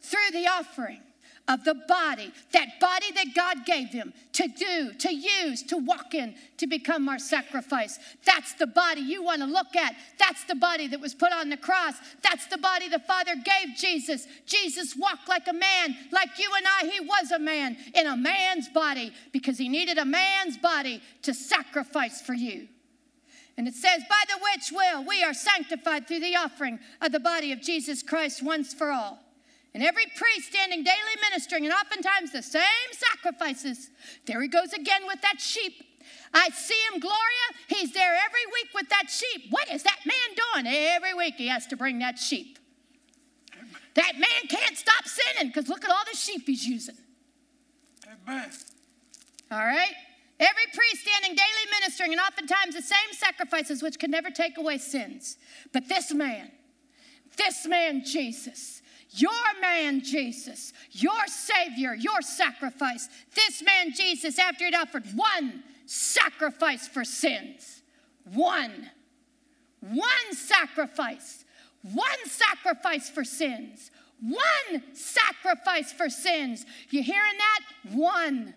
through 0.00 0.30
the 0.32 0.46
offering 0.46 1.00
of 1.48 1.62
the 1.62 1.74
body, 1.86 2.32
that 2.52 2.80
body 2.80 3.12
that 3.12 3.26
God 3.32 3.64
gave 3.64 3.90
him 3.90 4.12
to 4.32 4.48
do, 4.48 4.92
to 4.94 5.14
use, 5.14 5.62
to 5.62 5.76
walk 5.76 6.12
in, 6.12 6.34
to 6.56 6.66
become 6.66 7.08
our 7.08 7.20
sacrifice. 7.20 8.00
That's 8.24 8.54
the 8.54 8.66
body 8.66 9.00
you 9.02 9.22
want 9.22 9.42
to 9.42 9.46
look 9.46 9.76
at. 9.76 9.94
That's 10.18 10.42
the 10.44 10.56
body 10.56 10.88
that 10.88 11.00
was 11.00 11.14
put 11.14 11.32
on 11.32 11.48
the 11.48 11.56
cross. 11.56 11.94
That's 12.20 12.46
the 12.46 12.58
body 12.58 12.88
the 12.88 12.98
Father 12.98 13.34
gave 13.36 13.76
Jesus. 13.76 14.26
Jesus 14.44 14.96
walked 14.96 15.28
like 15.28 15.46
a 15.46 15.52
man, 15.52 15.96
like 16.10 16.36
you 16.36 16.50
and 16.56 16.66
I. 16.66 16.90
He 16.92 16.98
was 16.98 17.30
a 17.30 17.38
man 17.38 17.76
in 17.94 18.08
a 18.08 18.16
man's 18.16 18.68
body 18.68 19.12
because 19.32 19.56
he 19.56 19.68
needed 19.68 19.98
a 19.98 20.04
man's 20.04 20.58
body 20.58 21.00
to 21.22 21.32
sacrifice 21.32 22.20
for 22.20 22.34
you. 22.34 22.66
And 23.56 23.66
it 23.66 23.74
says, 23.74 24.02
By 24.08 24.22
the 24.28 24.38
which 24.52 24.72
will 24.72 25.04
we 25.04 25.22
are 25.22 25.34
sanctified 25.34 26.06
through 26.06 26.20
the 26.20 26.36
offering 26.36 26.78
of 27.00 27.12
the 27.12 27.20
body 27.20 27.52
of 27.52 27.60
Jesus 27.60 28.02
Christ 28.02 28.42
once 28.42 28.74
for 28.74 28.92
all. 28.92 29.18
And 29.74 29.82
every 29.82 30.06
priest 30.16 30.48
standing 30.48 30.84
daily 30.84 31.16
ministering, 31.30 31.64
and 31.64 31.74
oftentimes 31.74 32.32
the 32.32 32.42
same 32.42 32.62
sacrifices. 32.92 33.90
There 34.26 34.40
he 34.40 34.48
goes 34.48 34.72
again 34.72 35.02
with 35.06 35.20
that 35.22 35.40
sheep. 35.40 35.82
I 36.32 36.48
see 36.50 36.78
him, 36.92 37.00
Gloria. 37.00 37.46
He's 37.68 37.92
there 37.92 38.14
every 38.14 38.46
week 38.52 38.68
with 38.74 38.88
that 38.88 39.10
sheep. 39.10 39.50
What 39.50 39.70
is 39.70 39.82
that 39.82 39.98
man 40.04 40.64
doing? 40.64 40.74
Every 40.74 41.14
week 41.14 41.34
he 41.36 41.48
has 41.48 41.66
to 41.68 41.76
bring 41.76 41.98
that 41.98 42.18
sheep. 42.18 42.58
That 43.94 44.12
man 44.18 44.48
can't 44.48 44.76
stop 44.76 45.04
sinning 45.06 45.52
because 45.52 45.68
look 45.68 45.84
at 45.84 45.90
all 45.90 46.04
the 46.10 46.16
sheep 46.16 46.42
he's 46.46 46.66
using. 46.66 46.96
Amen. 48.28 48.50
All 49.50 49.58
right? 49.58 49.94
Every 50.38 50.66
priest 50.74 51.02
standing 51.02 51.34
daily 51.34 51.80
ministering, 51.80 52.12
and 52.12 52.20
oftentimes 52.20 52.74
the 52.74 52.82
same 52.82 53.12
sacrifices 53.12 53.82
which 53.82 53.98
can 53.98 54.10
never 54.10 54.30
take 54.30 54.58
away 54.58 54.78
sins. 54.78 55.38
But 55.72 55.88
this 55.88 56.12
man, 56.12 56.50
this 57.36 57.66
man, 57.66 58.04
Jesus, 58.04 58.82
your 59.10 59.30
man 59.60 60.02
Jesus, 60.02 60.72
your 60.90 61.26
Savior, 61.26 61.94
your 61.94 62.20
sacrifice. 62.20 63.08
This 63.34 63.62
man 63.62 63.92
Jesus, 63.92 64.38
after 64.38 64.66
he'd 64.66 64.74
offered 64.74 65.06
one 65.14 65.62
sacrifice 65.86 66.86
for 66.86 67.04
sins, 67.04 67.82
one, 68.34 68.90
one 69.80 70.32
sacrifice, 70.32 71.44
one 71.82 72.26
sacrifice 72.26 73.08
for 73.08 73.24
sins, 73.24 73.90
one 74.20 74.82
sacrifice 74.92 75.92
for 75.92 76.10
sins. 76.10 76.66
You 76.90 77.02
hearing 77.02 77.38
that? 77.38 77.94
One. 77.96 78.54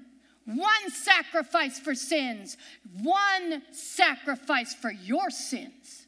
One 0.50 0.89
sacrifice 0.89 1.77
for 1.77 1.94
sins, 1.94 2.58
one 3.03 3.62
sacrifice 3.72 4.74
for 4.74 4.91
your 4.91 5.29
sins. 5.29 6.08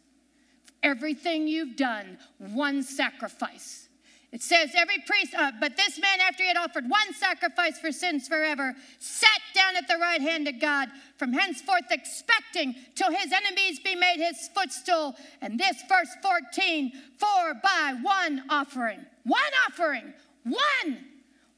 Everything 0.81 1.47
you've 1.47 1.75
done, 1.75 2.17
one 2.39 2.81
sacrifice. 2.81 3.87
It 4.31 4.41
says, 4.41 4.71
every 4.75 4.97
priest, 5.05 5.35
uh, 5.37 5.51
but 5.59 5.77
this 5.77 5.99
man, 5.99 6.21
after 6.21 6.41
he 6.41 6.47
had 6.47 6.57
offered 6.57 6.89
one 6.89 7.13
sacrifice 7.13 7.77
for 7.77 7.91
sins 7.91 8.27
forever, 8.27 8.73
sat 8.97 9.41
down 9.53 9.75
at 9.75 9.87
the 9.87 9.97
right 9.97 10.21
hand 10.21 10.47
of 10.47 10.59
God, 10.59 10.89
from 11.17 11.33
henceforth 11.33 11.91
expecting 11.91 12.73
till 12.95 13.11
his 13.11 13.31
enemies 13.31 13.79
be 13.79 13.93
made 13.93 14.25
his 14.25 14.49
footstool. 14.55 15.15
And 15.41 15.59
this, 15.59 15.83
verse 15.87 16.09
14, 16.23 16.93
for 17.19 17.53
by 17.61 17.97
one 18.01 18.45
offering, 18.49 19.05
one 19.23 19.41
offering, 19.67 20.13
one, 20.43 21.10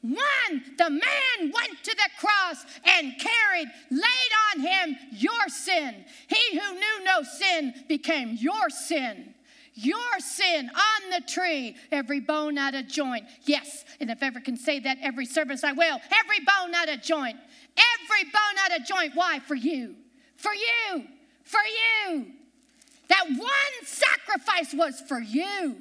one, 0.04 0.62
the 0.76 0.90
man 0.90 1.00
went 1.40 1.82
to 1.82 1.96
the 1.96 2.08
cross 2.18 2.64
and 2.84 3.14
carried, 3.18 3.68
laid 3.90 4.32
on 4.52 4.60
him 4.60 4.96
your 5.12 5.48
sin. 5.48 6.04
He 6.28 6.58
who 6.58 6.74
knew 6.74 7.04
no 7.04 7.22
sin 7.22 7.74
became 7.88 8.36
your 8.38 8.70
sin 8.70 9.34
your 9.74 10.20
sin 10.20 10.70
on 10.70 11.10
the 11.10 11.20
tree, 11.26 11.76
every 11.90 12.20
bone 12.20 12.56
out 12.56 12.74
of 12.74 12.86
joint. 12.86 13.24
Yes, 13.42 13.84
and 14.00 14.10
if 14.10 14.22
ever 14.22 14.40
can 14.40 14.56
say 14.56 14.78
that 14.80 14.98
every 15.02 15.26
service 15.26 15.64
I 15.64 15.72
will, 15.72 16.00
every 16.12 16.44
bone 16.44 16.74
out 16.74 16.88
of 16.88 17.02
joint, 17.02 17.36
every 17.76 18.24
bone 18.24 18.58
out 18.64 18.78
of 18.78 18.86
joint. 18.86 19.12
Why? 19.14 19.40
For 19.40 19.56
you, 19.56 19.96
for 20.36 20.52
you, 20.52 21.04
for 21.42 21.60
you. 22.06 22.26
That 23.08 23.26
one 23.28 23.84
sacrifice 23.84 24.72
was 24.72 25.00
for 25.00 25.20
you. 25.20 25.76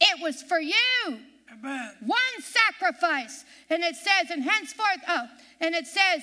It 0.00 0.22
was 0.22 0.42
for 0.42 0.60
you. 0.60 1.20
Amen. 1.60 1.92
One 2.00 2.18
sacrifice. 2.40 3.44
And 3.68 3.82
it 3.82 3.96
says, 3.96 4.30
and 4.30 4.42
henceforth, 4.42 5.00
oh, 5.08 5.26
and 5.60 5.74
it 5.74 5.86
says, 5.86 6.22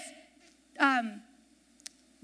um, 0.80 1.22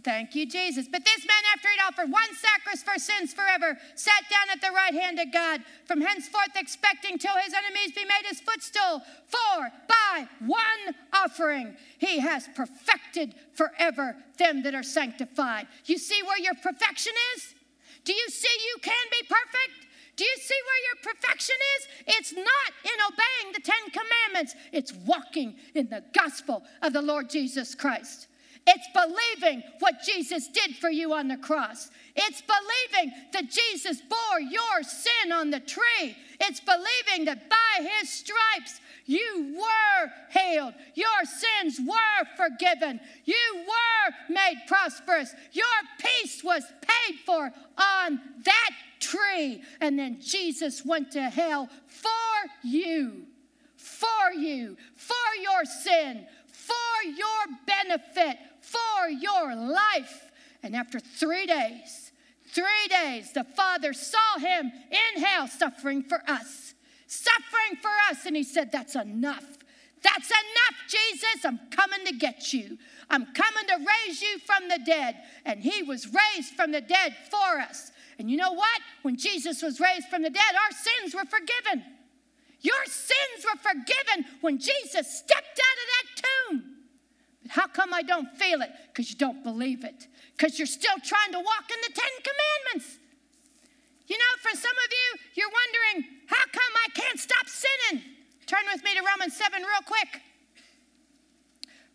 Thank 0.04 0.36
you, 0.36 0.46
Jesus. 0.46 0.88
But 0.92 1.06
this 1.06 1.20
man, 1.26 1.44
after 1.56 1.70
he'd 1.70 1.88
offered 1.88 2.12
one 2.12 2.28
sacrifice 2.36 2.84
for 2.84 3.00
sins 3.00 3.34
forever, 3.34 3.78
sat 3.96 4.24
down 4.30 4.50
at 4.52 4.60
the 4.60 4.76
right 4.76 4.94
hand 4.94 5.18
of 5.18 5.32
God, 5.32 5.62
from 5.86 6.02
henceforth 6.02 6.50
expecting 6.56 7.18
till 7.18 7.36
his 7.38 7.54
enemies 7.54 7.96
be 7.96 8.04
made 8.04 8.28
his 8.28 8.42
footstool. 8.42 9.02
For 9.28 9.72
by 9.88 10.28
one 10.40 10.96
offering 11.14 11.78
he 12.00 12.20
has 12.20 12.50
perfected 12.54 13.36
forever 13.54 14.18
them 14.38 14.64
that 14.64 14.76
are 14.76 14.84
sanctified. 14.84 15.68
You 15.86 15.98
see 15.98 16.22
where 16.24 16.40
your 16.40 16.56
perfection 16.56 17.14
is? 17.38 17.56
Do 18.04 18.14
you 18.14 18.28
see 18.30 18.50
you 18.68 18.82
can 18.82 19.06
be 19.10 19.28
perfect? 19.28 19.88
Do 20.16 20.24
you 20.24 20.38
see 20.40 20.56
where 20.66 20.84
your 20.88 21.14
perfection 21.14 21.56
is? 21.78 22.16
It's 22.18 22.34
not 22.34 22.72
in 22.84 23.00
obeying 23.08 23.54
the 23.54 23.62
Ten 23.62 23.92
Commandments, 23.92 24.56
it's 24.72 24.94
walking 25.06 25.56
in 25.74 25.90
the 25.90 26.04
gospel 26.14 26.64
of 26.82 26.94
the 26.94 27.02
Lord 27.02 27.30
Jesus 27.30 27.74
Christ. 27.74 28.28
It's 28.66 28.88
believing 28.94 29.64
what 29.80 29.96
Jesus 30.06 30.48
did 30.48 30.76
for 30.78 30.90
you 30.90 31.14
on 31.14 31.28
the 31.28 31.38
cross. 31.38 31.90
It's 32.16 32.42
believing 32.42 33.14
that 33.34 33.50
Jesus 33.50 34.02
bore 34.02 34.40
your 34.40 34.84
sin 34.84 35.34
on 35.34 35.50
the 35.50 35.60
tree. 35.60 36.16
It's 36.40 36.62
believing 36.62 37.26
that 37.26 37.50
by 37.50 37.84
his 38.00 38.10
stripes 38.10 38.80
you 39.06 39.58
were 39.58 40.12
healed. 40.40 40.74
Your 40.96 41.26
sins 41.26 41.80
were 41.86 42.26
forgiven. 42.38 43.02
You 43.26 43.66
were 43.68 44.34
made 44.34 44.62
prosperous. 44.68 45.34
Your 45.52 45.66
peace 46.00 46.42
was 46.44 46.64
paid 46.82 47.18
for 47.26 47.52
on 47.78 48.22
that 48.46 48.72
tree. 49.14 49.62
And 49.82 49.98
then 49.98 50.20
Jesus 50.22 50.86
went 50.86 51.12
to 51.12 51.24
hell 51.24 51.70
for 51.88 52.10
you, 52.64 53.24
for 53.76 54.32
you, 54.36 54.78
for 54.96 55.16
your 55.42 55.66
sin, 55.66 56.26
for 56.48 57.08
your 57.08 57.58
benefit, 57.66 58.38
for 58.62 59.10
your 59.10 59.56
life. 59.56 60.32
And 60.62 60.76
after 60.76 61.00
three 61.00 61.46
days, 61.46 62.12
three 62.48 62.88
days, 62.90 63.34
the 63.34 63.44
Father 63.44 63.94
saw 63.94 64.40
him 64.40 64.72
in 64.92 65.24
hell 65.24 65.48
suffering 65.48 66.04
for 66.04 66.22
us, 66.28 66.74
suffering 67.08 67.80
for 67.82 67.92
us. 68.10 68.26
And 68.26 68.36
he 68.36 68.44
said, 68.44 68.72
That's 68.72 68.96
enough. 68.96 69.46
That's 70.02 70.30
enough, 70.30 70.90
Jesus. 70.90 71.46
I'm 71.46 71.60
coming 71.72 72.06
to 72.06 72.14
get 72.14 72.52
you. 72.52 72.78
I'm 73.10 73.26
coming 73.28 73.68
to 73.68 73.78
raise 73.78 74.22
you 74.22 74.38
from 74.40 74.68
the 74.68 74.80
dead. 74.86 75.16
And 75.46 75.62
he 75.62 75.82
was 75.82 76.08
raised 76.08 76.56
from 76.56 76.72
the 76.74 76.82
dead 76.82 77.16
for 77.32 77.60
us. 77.60 77.92
And 78.20 78.30
you 78.30 78.38
know 78.38 78.54
what? 78.54 78.82
When 79.02 79.18
Jesus 79.18 79.62
was 79.62 79.80
raised 79.80 80.08
from 80.08 80.22
the 80.22 80.30
dead, 80.30 80.54
our 80.54 80.72
sins 80.72 81.16
were 81.16 81.26
forgiven. 81.26 81.84
Your 82.62 82.86
sins 82.86 83.44
were 83.44 83.60
forgiven 83.60 84.26
when 84.42 84.58
Jesus 84.58 85.20
stepped 85.20 85.60
out 85.60 85.78
of 85.82 85.88
that 85.92 86.08
tomb. 86.24 86.64
But 87.42 87.52
how 87.52 87.68
come 87.68 87.94
I 87.94 88.02
don't 88.02 88.32
feel 88.38 88.62
it? 88.62 88.72
Because 88.88 89.10
you 89.10 89.18
don't 89.18 89.44
believe 89.44 89.84
it. 89.84 90.08
Because 90.38 90.58
you're 90.58 90.66
still 90.66 90.96
trying 91.04 91.32
to 91.34 91.40
walk 91.40 91.68
in 91.70 91.80
the 91.82 91.94
Ten 91.94 92.14
Commandments. 92.24 93.00
You 94.08 94.18
know, 94.18 94.34
for 94.42 94.56
some 94.56 94.72
of 94.72 94.90
you, 94.92 95.08
you're 95.36 95.52
wondering, 95.52 96.20
how 96.28 96.44
come 96.52 96.74
I 96.86 96.90
can't 96.94 97.20
stop 97.20 97.48
sinning? 97.48 98.04
Turn 98.46 98.64
with 98.72 98.84
me 98.84 98.94
to 98.96 99.02
Romans 99.02 99.36
7 99.36 99.62
real 99.62 99.86
quick. 99.86 100.22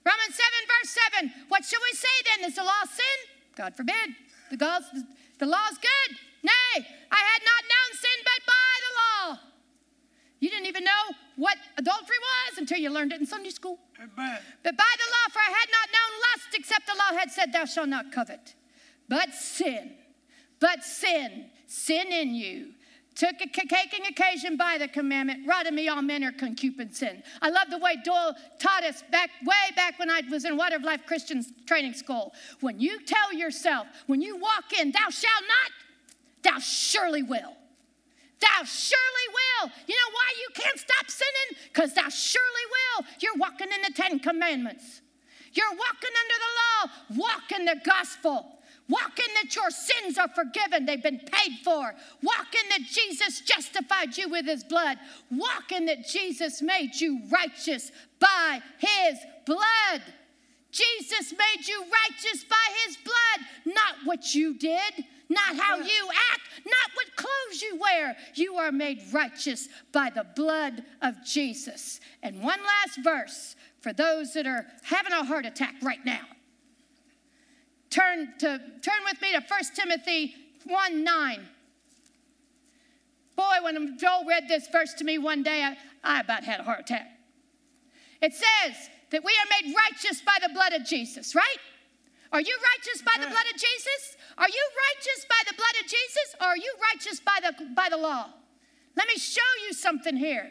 Romans 0.05 0.35
7, 0.37 0.43
verse 0.69 0.97
7. 1.13 1.33
What 1.49 1.65
shall 1.65 1.81
we 1.81 1.97
say 1.97 2.17
then? 2.29 2.49
Is 2.49 2.57
the 2.57 2.65
law 2.65 2.85
sin? 2.85 3.19
God 3.57 3.75
forbid. 3.77 4.17
The, 4.51 4.65
law, 4.65 4.79
the 5.39 5.47
law 5.47 5.67
is 5.71 5.79
good. 5.79 6.17
Nay, 6.43 6.87
I 7.11 7.21
had 7.33 7.43
not 7.43 7.63
known 7.67 7.91
sin 7.99 8.19
but 8.25 8.41
by 8.47 8.71
the 8.85 8.93
law. 9.01 9.39
You 10.41 10.51
didn't 10.51 10.67
even 10.67 10.85
know 10.85 11.05
what 11.37 11.57
adultery 11.77 12.17
was 12.21 12.59
until 12.59 12.79
you 12.79 12.91
learned 12.91 13.13
it 13.13 13.21
in 13.21 13.27
Sunday 13.27 13.51
school. 13.51 13.79
Amen. 13.97 14.39
But 14.63 14.77
by 14.77 14.93
the 14.97 15.09
law, 15.11 15.33
for 15.33 15.41
I 15.41 15.51
had 15.51 15.69
not 15.71 15.89
known 15.93 16.21
lust 16.31 16.55
except 16.55 16.87
the 16.87 16.95
law 16.95 17.19
had 17.19 17.31
said, 17.31 17.53
Thou 17.53 17.65
shalt 17.65 17.89
not 17.89 18.13
covet. 18.13 18.55
But 19.09 19.35
sin, 19.35 19.93
but 20.61 20.85
sin, 20.85 21.47
sin 21.67 22.13
in 22.13 22.35
you 22.35 22.75
took 23.19 23.41
a 23.41 23.49
caking 23.49 24.07
occasion 24.07 24.57
by 24.57 24.79
the 24.79 24.87
commandment, 24.87 25.45
rotted 25.45 25.75
me 25.75 25.89
all 25.89 26.01
men 26.01 26.23
are 26.23 26.31
concupiscence. 26.31 27.27
I 27.43 27.51
love 27.51 27.69
the 27.69 27.79
way 27.79 27.97
Doyle 28.05 28.37
taught 28.61 28.85
us 28.85 29.03
back 29.11 29.31
way 29.45 29.75
back 29.75 29.99
when 29.99 30.09
I 30.09 30.23
was 30.31 30.45
in 30.45 30.57
Water 30.57 30.77
of 30.77 30.85
Life 30.85 31.03
Christian 31.05 31.45
Training 31.67 31.95
School. 31.95 32.33
When 32.61 32.79
you 32.79 33.05
tell 33.05 33.33
yourself, 33.33 33.89
when 34.07 34.23
you 34.23 34.37
walk 34.37 34.73
in, 34.81 34.93
thou 34.93 35.11
shalt 35.11 35.45
not, 35.49 36.53
thou 36.53 36.61
surely 36.61 37.25
will. 37.25 37.57
Thou 38.41 38.63
surely 38.63 39.27
will. 39.35 39.73
You 39.89 39.97
know 39.97 40.13
why 40.13 40.33
you 40.41 40.49
can't 40.55 40.79
stop 40.79 41.11
sinning? 41.11 41.59
Because 41.73 41.95
thou 41.95 42.09
surely 42.09 42.47
will. 42.71 43.07
You're 43.19 43.37
walking 43.37 43.67
in 43.75 43.83
the 43.83 43.93
Ten 44.01 44.21
Commandments. 44.21 45.01
You're 45.55 45.71
walking 45.71 46.15
under 46.23 46.39
the 46.45 47.19
law. 47.19 47.27
Walk 47.27 47.53
in 47.59 47.65
the 47.65 47.81
gospel. 47.85 48.58
Walk 48.89 49.19
in 49.19 49.35
that 49.43 49.55
your 49.55 49.71
sins 49.71 50.17
are 50.17 50.29
forgiven, 50.29 50.87
they've 50.87 51.03
been 51.03 51.21
paid 51.21 51.59
for. 51.63 51.95
Walk 52.23 52.47
in 52.55 52.69
that 52.71 52.89
Jesus 52.89 53.41
justified 53.41 54.17
you 54.17 54.29
with 54.31 54.47
his 54.47 54.65
blood. 54.65 54.97
Walk 55.31 55.73
in 55.73 55.87
that 55.87 56.07
Jesus 56.07 56.63
made 56.63 56.95
you 56.95 57.21
righteous 57.31 57.93
by 58.19 58.61
his 58.79 59.19
blood. 59.45 60.03
Jesus 60.71 61.33
made 61.33 61.67
you 61.67 61.83
righteous 61.83 62.45
by 62.45 62.57
his 62.87 62.97
blood, 62.99 63.75
not 63.75 63.95
what 64.05 64.35
you 64.35 64.55
did, 64.55 65.05
not 65.29 65.57
how 65.57 65.77
you 65.77 66.09
act, 66.33 66.65
not 66.65 66.91
what 66.95 67.17
clothes 67.17 67.63
you 67.63 67.79
wear. 67.79 68.17
You 68.35 68.55
are 68.55 68.73
made 68.73 69.03
righteous 69.13 69.69
by 69.93 70.11
the 70.11 70.25
blood 70.35 70.85
of 71.03 71.15
Jesus. 71.25 72.01
And 72.23 72.43
one 72.43 72.61
last 72.61 73.03
verse 73.03 73.57
for 73.81 73.93
those 73.93 74.33
that 74.35 74.47
are 74.47 74.67
having 74.83 75.13
a 75.13 75.25
heart 75.25 75.45
attack 75.45 75.75
right 75.83 76.05
now 76.05 76.25
turn 77.91 78.35
to 78.39 78.59
turn 78.83 79.01
with 79.05 79.21
me 79.21 79.33
to 79.33 79.43
1 79.47 79.61
Timothy 79.75 80.35
1 80.65 81.05
9. 81.05 81.49
Boy, 83.37 83.45
when 83.63 83.97
Joel 83.99 84.25
read 84.27 84.49
this 84.49 84.67
verse 84.69 84.95
to 84.95 85.05
me 85.05 85.17
one 85.17 85.43
day, 85.43 85.63
I, 85.63 85.77
I 86.03 86.21
about 86.21 86.45
had 86.45 86.61
a 86.61 86.65
heart 86.65 86.81
attack. 86.81 87.09
It 88.21 88.35
says 88.35 88.91
that 89.11 89.23
we 89.25 89.33
are 89.33 89.63
made 89.63 89.75
righteous 89.75 90.21
by 90.23 90.39
the 90.43 90.53
blood 90.53 90.73
of 90.73 90.85
Jesus, 90.85 91.35
right? 91.35 91.59
Are 92.33 92.41
you 92.41 92.59
righteous 92.77 93.03
by 93.03 93.15
the 93.15 93.31
blood 93.31 93.47
of 93.47 93.53
Jesus? 93.53 94.17
Are 94.37 94.49
you 94.49 94.71
righteous 94.95 95.25
by 95.29 95.41
the 95.49 95.55
blood 95.57 95.75
of 95.83 95.87
Jesus? 95.89 96.35
Or 96.41 96.47
are 96.49 96.57
you 96.57 96.75
righteous 96.93 97.21
by 97.21 97.39
the, 97.43 97.75
by 97.75 97.89
the 97.89 97.97
law? 97.97 98.27
Let 98.97 99.09
me 99.09 99.17
show 99.17 99.41
you 99.67 99.73
something 99.73 100.17
here. 100.17 100.51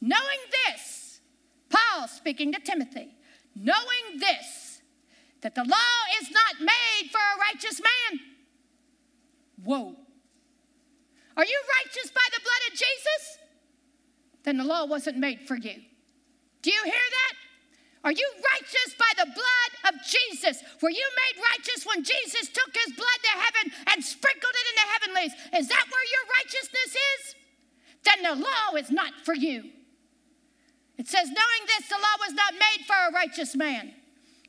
Knowing 0.00 0.38
this, 0.68 1.20
Paul 1.68 2.08
speaking 2.08 2.52
to 2.52 2.60
Timothy, 2.60 3.14
knowing 3.54 4.18
this, 4.18 4.71
that 5.42 5.54
the 5.54 5.64
law 5.64 5.98
is 6.22 6.30
not 6.30 6.60
made 6.60 7.10
for 7.10 7.18
a 7.18 7.38
righteous 7.38 7.80
man. 7.80 8.20
Whoa. 9.62 9.94
Are 11.36 11.44
you 11.44 11.60
righteous 11.82 12.10
by 12.10 12.26
the 12.34 12.40
blood 12.42 12.62
of 12.70 12.72
Jesus? 12.72 13.38
Then 14.44 14.58
the 14.58 14.64
law 14.64 14.86
wasn't 14.86 15.18
made 15.18 15.40
for 15.46 15.56
you. 15.56 15.82
Do 16.62 16.70
you 16.70 16.82
hear 16.84 16.92
that? 17.10 17.34
Are 18.04 18.12
you 18.12 18.28
righteous 18.54 18.94
by 18.98 19.10
the 19.16 19.30
blood 19.30 19.94
of 19.94 20.00
Jesus? 20.02 20.62
Were 20.80 20.90
you 20.90 21.06
made 21.26 21.42
righteous 21.42 21.86
when 21.86 22.02
Jesus 22.02 22.48
took 22.48 22.74
his 22.74 22.94
blood 22.94 23.20
to 23.22 23.30
heaven 23.30 23.72
and 23.92 24.04
sprinkled 24.04 24.54
it 24.54 24.66
in 24.70 24.76
the 24.76 24.92
heavenlies? 24.92 25.32
Is 25.58 25.68
that 25.68 25.86
where 25.90 26.06
your 26.10 26.24
righteousness 26.38 26.96
is? 26.96 27.34
Then 28.04 28.22
the 28.22 28.42
law 28.42 28.76
is 28.76 28.90
not 28.90 29.12
for 29.24 29.34
you. 29.34 29.70
It 30.98 31.08
says, 31.08 31.26
knowing 31.26 31.62
this, 31.66 31.88
the 31.88 31.94
law 31.94 32.26
was 32.26 32.34
not 32.34 32.54
made 32.54 32.86
for 32.86 32.94
a 32.94 33.12
righteous 33.12 33.56
man 33.56 33.94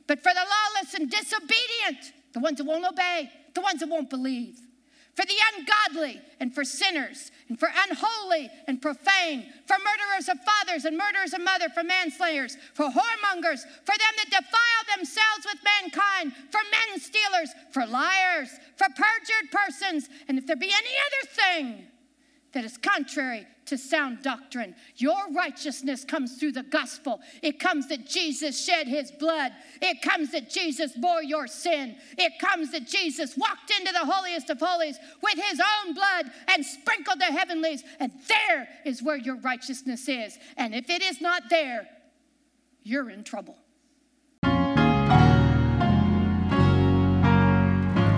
but 0.07 0.21
for 0.21 0.33
the 0.33 0.45
lawless 0.45 0.93
and 0.93 1.09
disobedient, 1.09 2.13
the 2.33 2.39
ones 2.39 2.57
that 2.57 2.65
won't 2.65 2.85
obey, 2.85 3.31
the 3.53 3.61
ones 3.61 3.79
that 3.79 3.89
won't 3.89 4.09
believe, 4.09 4.59
for 5.15 5.25
the 5.25 5.35
ungodly 5.55 6.19
and 6.39 6.53
for 6.53 6.63
sinners, 6.63 7.31
and 7.47 7.59
for 7.59 7.69
unholy 7.87 8.49
and 8.67 8.81
profane, 8.81 9.45
for 9.67 9.75
murderers 9.77 10.27
of 10.27 10.37
fathers 10.41 10.85
and 10.85 10.97
murderers 10.97 11.33
of 11.33 11.41
mother, 11.41 11.69
for 11.69 11.83
manslayers, 11.83 12.57
for 12.73 12.85
whoremongers, 12.85 13.61
for 13.85 13.95
them 13.95 14.13
that 14.17 14.29
defile 14.29 14.97
themselves 14.97 15.45
with 15.45 15.63
mankind, 15.63 16.33
for 16.51 16.59
men 16.71 16.99
stealers, 16.99 17.53
for 17.71 17.85
liars, 17.85 18.49
for 18.75 18.87
perjured 18.87 19.51
persons, 19.51 20.09
and 20.27 20.39
if 20.39 20.47
there 20.47 20.55
be 20.55 20.71
any 20.73 20.73
other 20.73 21.31
thing 21.31 21.87
that 22.53 22.63
is 22.63 22.77
contrary 22.77 23.47
to 23.65 23.77
sound 23.77 24.21
doctrine. 24.21 24.75
Your 24.97 25.17
righteousness 25.31 26.05
comes 26.05 26.37
through 26.37 26.51
the 26.51 26.63
gospel. 26.63 27.21
It 27.41 27.59
comes 27.59 27.87
that 27.87 28.05
Jesus 28.05 28.63
shed 28.63 28.87
his 28.87 29.11
blood. 29.11 29.51
It 29.81 30.01
comes 30.01 30.31
that 30.31 30.49
Jesus 30.49 30.93
bore 30.93 31.23
your 31.23 31.47
sin. 31.47 31.95
It 32.17 32.33
comes 32.39 32.71
that 32.71 32.87
Jesus 32.87 33.35
walked 33.37 33.71
into 33.79 33.91
the 33.91 34.05
holiest 34.05 34.49
of 34.49 34.59
holies 34.59 34.97
with 35.21 35.43
his 35.43 35.59
own 35.59 35.93
blood 35.93 36.31
and 36.47 36.65
sprinkled 36.65 37.19
the 37.19 37.25
heavenlies. 37.25 37.83
And 37.99 38.11
there 38.27 38.67
is 38.85 39.01
where 39.01 39.17
your 39.17 39.37
righteousness 39.37 40.07
is. 40.07 40.37
And 40.57 40.75
if 40.75 40.89
it 40.89 41.01
is 41.01 41.21
not 41.21 41.43
there, 41.49 41.87
you're 42.83 43.09
in 43.09 43.23
trouble. 43.23 43.55